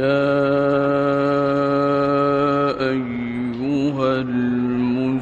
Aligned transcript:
يا 0.00 0.06
أيها 2.90 4.20
المزمل 4.20 5.20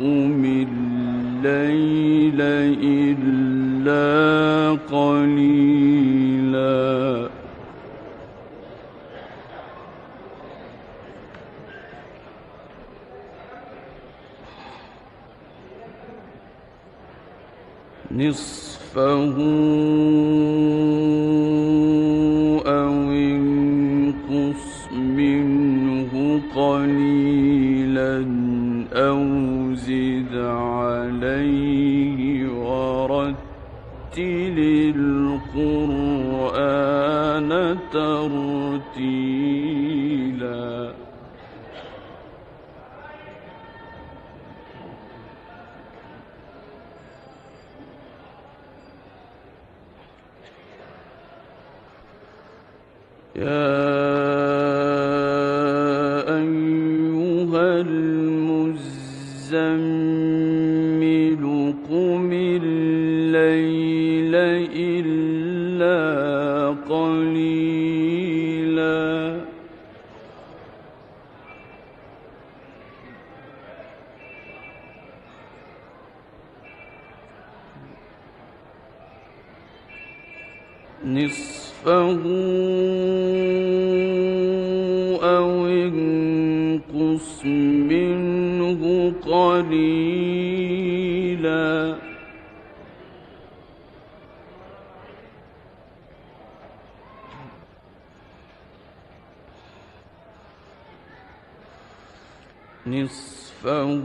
قم 0.00 0.44
الليل 0.44 2.40
إلا 2.82 4.04
قليلا 4.92 6.14
نصفه 18.10 19.34
نصفه 81.86 82.24
أو 85.22 85.66
انقص 85.66 87.44
منه 87.44 89.12
قليلا 89.22 90.64
نصفه 102.86 104.04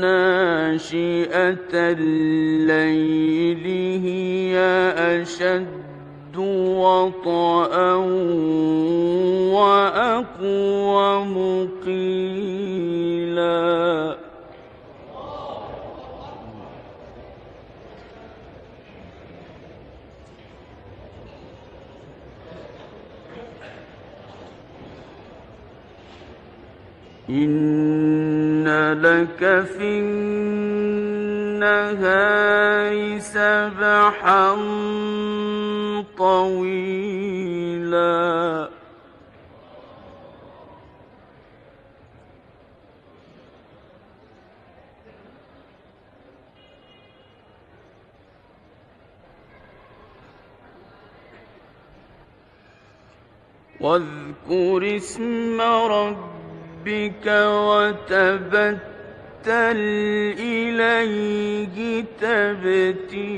ناشئة 0.00 1.72
الليل 1.74 3.64
هي 4.04 4.58
أشد 4.98 6.36
وطئا 6.36 7.94
سبحا 33.70 34.54
طويلا. 36.18 37.54
واذكر 53.80 54.96
اسم 54.96 55.60
ربك 55.60 57.26
وتبتل 59.44 60.40
إليه 60.40 62.04
تبتيلا. 62.20 63.34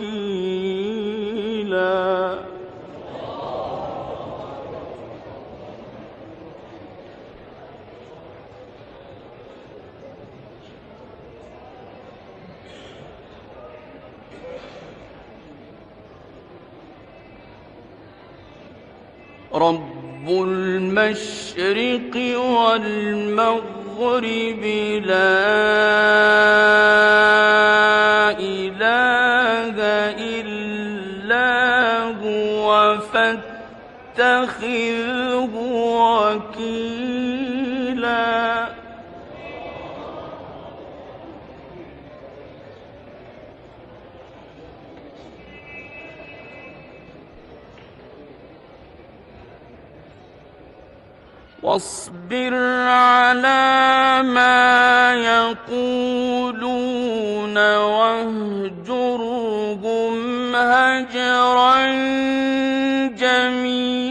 رب 19.55 20.29
المشرق 20.29 22.17
والمغرب 22.39 23.53
لا 25.05 25.33
إله 28.41 29.77
إلا 30.39 31.51
هو 32.23 32.99
فاتخذه 34.19 34.63
وكيلا 36.03 36.52
واصبر 51.73 52.55
على 52.89 54.23
ما 54.23 55.15
يقولون 55.73 56.77
واهجرهم 57.77 59.35
هجرا 60.57 61.87
جميلا. 63.17 64.02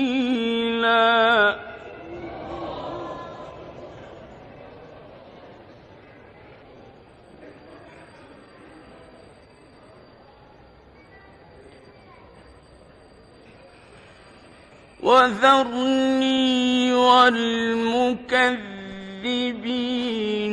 وذرني 15.04 16.94
والمكذبين 16.94 18.62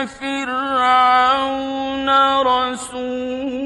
فرعون 0.07 2.09
رسولا 2.47 3.64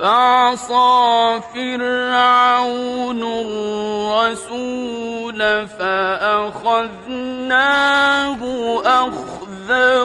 فعصى 0.00 1.40
فرعون 1.54 3.22
الرسول 4.22 4.88
فأخذناه 5.68 7.20
أخذا 8.84 10.02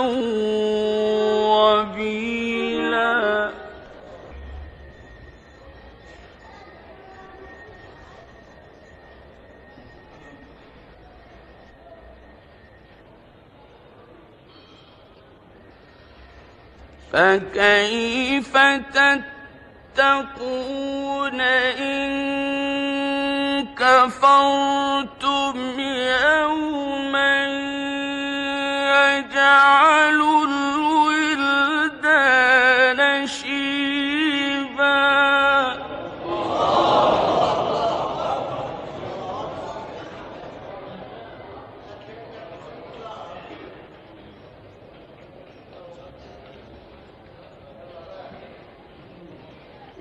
وبيلا. 1.56 2.36
فكيف 17.14 18.58
تتقون 19.96 21.42
إن 21.42 22.16
كفرتم 23.76 25.56
يوما 25.80 27.46
يجعل 29.16 30.22
الولدان 32.08 33.28
شيبا 33.28 33.56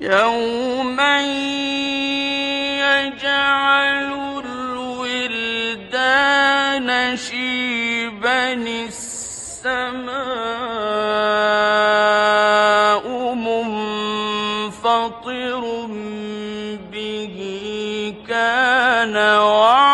يوم 0.04 1.00
يجعل 2.84 4.12
الولدان 5.64 6.88
شيبا 7.16 8.52
السماء 8.52 9.84
منفطر 14.54 15.62
به 16.92 17.36
كان 18.28 19.16
وعده 19.16 19.93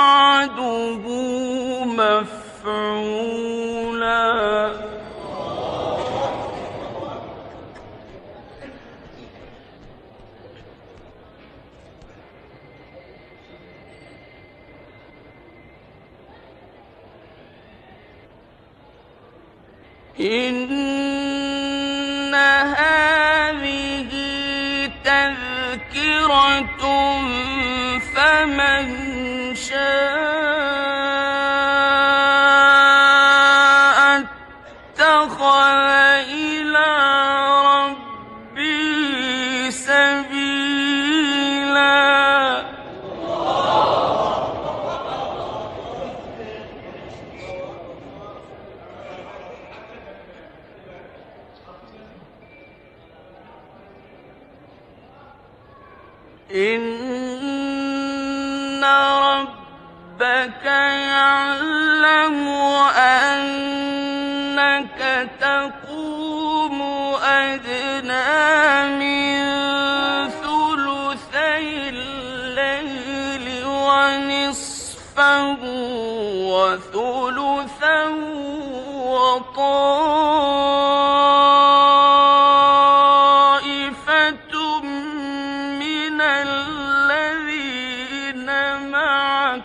إن 20.21 20.70
معك. 89.01 89.63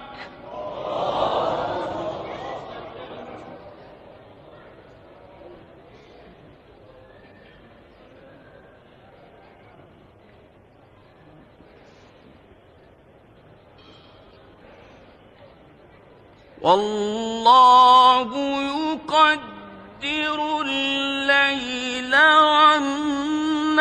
والله 16.62 18.30
يقدر 18.72 20.40
الليل 20.62 22.16
والنهار. 22.56 23.76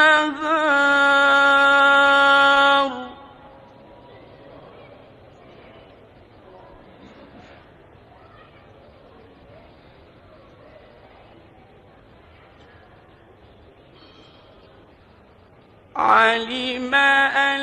علم 16.14 16.94
أن 16.94 17.60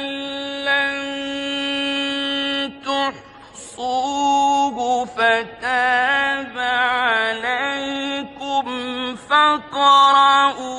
لن 0.67 0.99
تحصوه 2.85 4.77
فتاب 5.05 6.57
عليكم 6.57 8.65
فاقرؤوا 9.29 10.69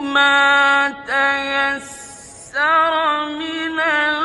ما 0.00 0.88
تيسر 1.06 2.92
من 3.28 3.80
القرآن 3.80 4.21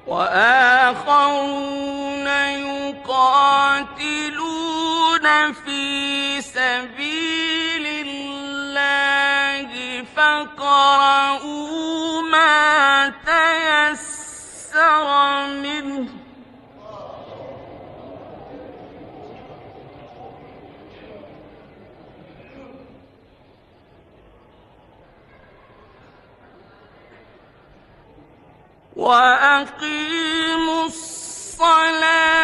وآخرون 0.06 1.46
يقاتلون 3.06 3.44
في 5.52 6.40
سبيل 6.40 7.86
الله 8.06 9.68
فاقرؤوا 10.16 11.72
ما 12.22 13.08
تيسر 13.26 15.06
منه. 15.46 16.08
وأقيموا 28.96 30.86
الصلاة 30.86 32.43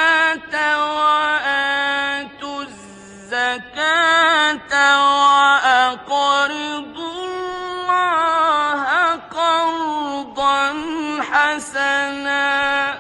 حسنا 12.10 12.98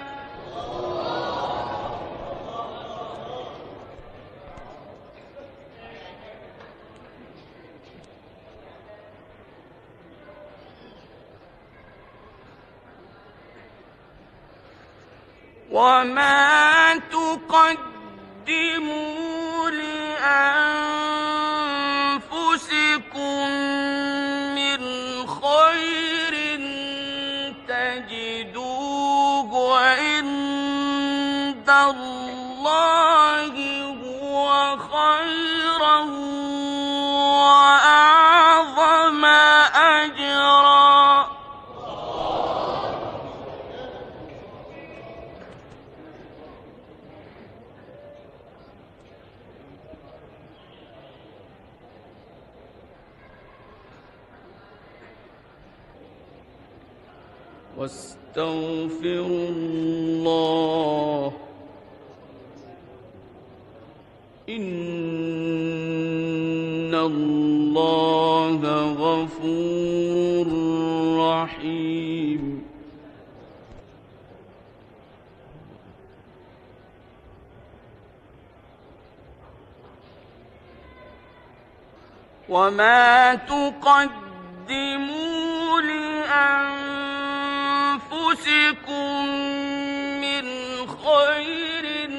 وما 15.70 16.96
تقدموا 17.10 18.50
لأنفسكم 19.70 20.70
من 24.54 24.80
خير 25.26 26.00
واستغفروا 27.70 28.79
الله 31.70 33.44
وما 82.50 83.34
تقدموا 83.34 84.10
لأنفسكم 85.80 86.76
من 90.20 90.44
خير 90.88 92.10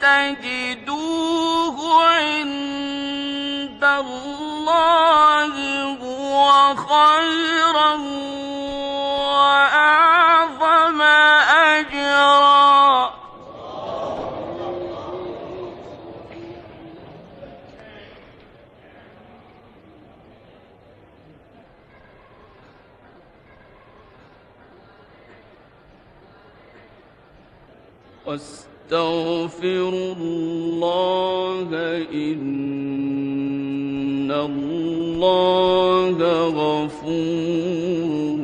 تجدوه 0.00 1.78
عند 2.04 3.84
الله 3.84 5.52
هو 6.02 6.74
خيرا 6.76 7.94
وأعظم 9.34 9.95
واستغفروا 28.26 30.12
الله 30.18 31.68
إن 32.12 32.40
الله 34.30 36.16
غفور 36.60 38.38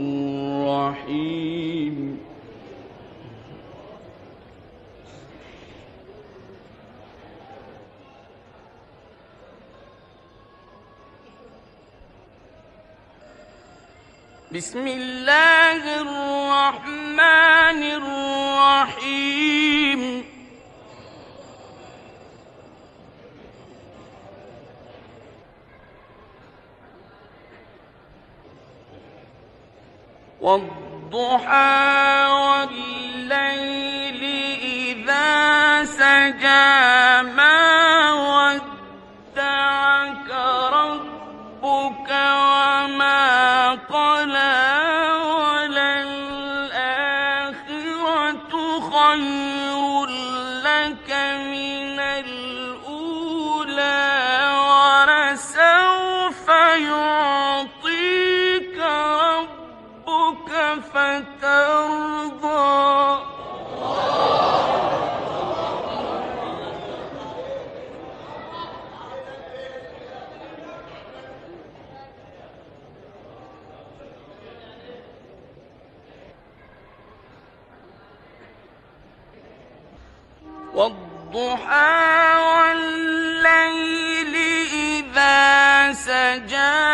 رحيم. 0.71 2.19
بسم 14.53 14.87
الله 14.87 15.83
الرحمن 16.01 17.02
الرحيم. 17.83 19.42
والضحى 30.42 32.27
والليل 32.27 34.22
إذا 34.62 35.85
سجى 35.85 37.22
ما 37.37 37.71
إذا 86.33 86.91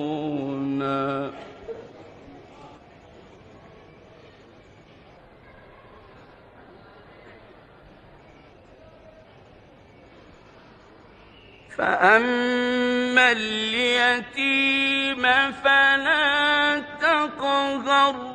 فأما 11.78 13.26
اليتيم 13.32 15.24
فلا 15.52 16.80
تقهر. 16.80 18.35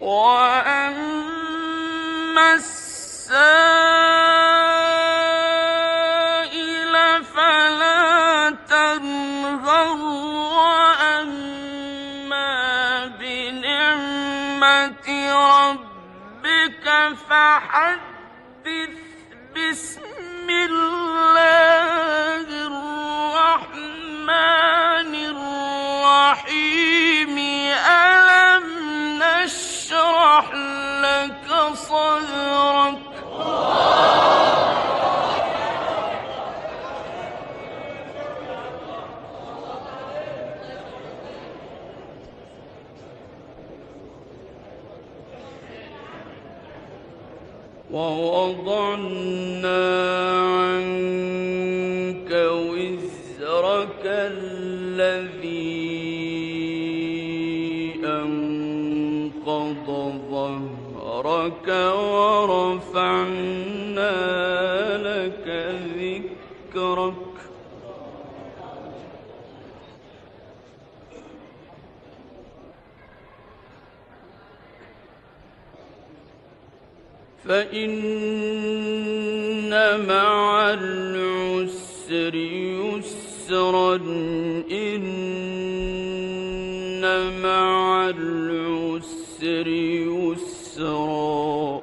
وأما 0.00 1.34
السائل 2.54 3.59
نعمة 14.60 15.08
ربك 15.70 16.86
فحدث 17.28 18.90
بسم 19.56 20.50
الله 20.50 20.89
ووضعنا 48.00 49.84
عنك 50.60 52.30
وزرك 52.32 54.04
الذي 54.04 55.60
أنقض 58.04 59.86
ظهرك 60.30 61.68
ورفعنا 62.02 63.79
فإن 77.50 78.10
مع 80.06 80.70
العسر 80.70 82.34
يسرا 82.34 83.96
إن 84.70 85.00
مع 87.42 88.08
العسر 88.08 89.66
يسرا. 90.36 91.80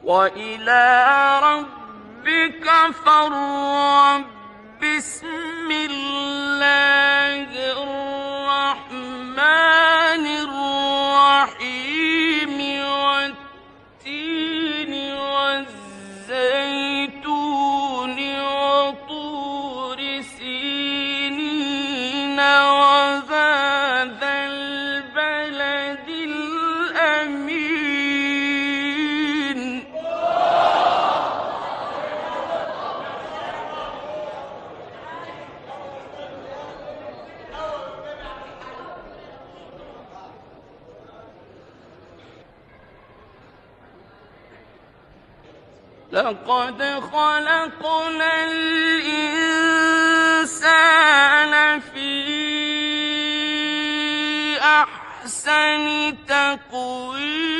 وإلى 0.04 1.40
ربك 1.44 2.68
فارغب. 3.06 4.26
بسم 4.82 5.70
الله 5.72 7.48
الرحمن 7.78 9.46
الرحيم 11.26 12.58
والتين 12.92 14.94
والزيتون 16.32 17.21
لقد 46.12 46.84
خلقنا 47.14 48.44
الإنسان 48.44 49.40
في 51.80 52.12
أحسن 54.60 56.16
تقويم. 56.28 57.51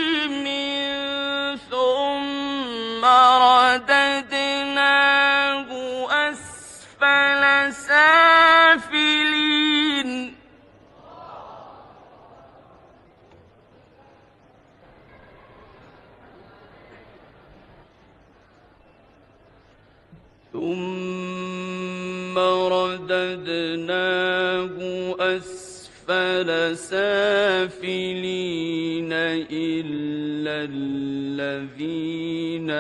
رددناه 23.22 24.76
أسفل 25.20 26.78
سافلين 26.78 29.14
إلا 29.52 30.56
الذين 30.72 32.72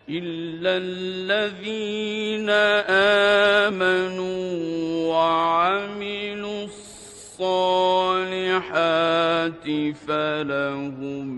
إلا 0.08 0.76
الذين 0.76 2.50
آمنوا 3.70 4.46
وعملوا 5.14 6.64
الصالحات 6.64 8.15
فلهم 10.06 11.28